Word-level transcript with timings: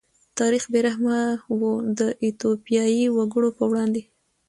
تاریخ 0.39 0.63
بې 0.71 0.79
رحمه 0.87 1.17
و 1.59 1.61
د 1.99 2.01
ایتوپیايي 2.23 3.05
وګړو 3.11 3.49
په 3.57 3.63
وړاندې. 3.71 4.01